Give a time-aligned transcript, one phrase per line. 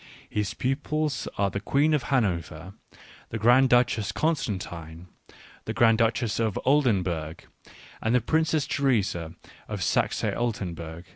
[0.31, 2.73] His pupils are the Queen of Hanover,
[3.29, 5.09] the Grand Duchess Constantine,
[5.65, 7.45] the Grand Duchess of Oldenburg,
[8.01, 9.35] and the Princess Theresa
[9.67, 11.05] of Saxe Altenburg.